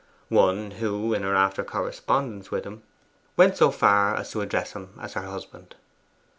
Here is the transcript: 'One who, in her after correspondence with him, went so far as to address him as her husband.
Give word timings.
'One 0.29 0.71
who, 0.71 1.13
in 1.13 1.21
her 1.21 1.35
after 1.35 1.63
correspondence 1.63 2.49
with 2.49 2.63
him, 2.63 2.81
went 3.37 3.55
so 3.57 3.69
far 3.69 4.15
as 4.15 4.31
to 4.31 4.41
address 4.41 4.71
him 4.71 4.95
as 4.99 5.13
her 5.13 5.21
husband. 5.21 5.75